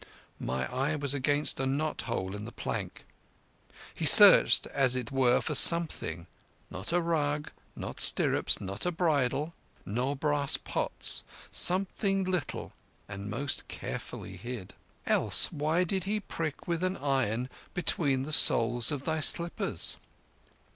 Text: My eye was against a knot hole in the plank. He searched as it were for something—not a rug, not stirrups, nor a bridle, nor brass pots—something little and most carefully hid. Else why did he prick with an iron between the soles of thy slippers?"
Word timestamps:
My 0.39 0.65
eye 0.73 0.95
was 0.95 1.13
against 1.13 1.59
a 1.59 1.67
knot 1.67 2.01
hole 2.09 2.35
in 2.35 2.43
the 2.45 2.51
plank. 2.51 3.05
He 3.93 4.07
searched 4.07 4.65
as 4.65 4.95
it 4.95 5.11
were 5.11 5.41
for 5.41 5.53
something—not 5.53 6.91
a 6.91 6.99
rug, 6.99 7.51
not 7.75 7.99
stirrups, 8.01 8.59
nor 8.59 8.77
a 8.83 8.89
bridle, 8.91 9.53
nor 9.85 10.15
brass 10.15 10.57
pots—something 10.57 12.23
little 12.23 12.73
and 13.07 13.29
most 13.29 13.67
carefully 13.67 14.37
hid. 14.37 14.73
Else 15.05 15.51
why 15.51 15.83
did 15.83 16.05
he 16.05 16.19
prick 16.19 16.67
with 16.67 16.83
an 16.83 16.97
iron 16.97 17.47
between 17.75 18.23
the 18.23 18.31
soles 18.31 18.91
of 18.91 19.03
thy 19.05 19.19
slippers?" 19.19 19.97